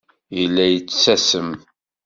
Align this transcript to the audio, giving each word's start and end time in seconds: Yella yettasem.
Yella 0.39 0.65
yettasem. 0.67 1.49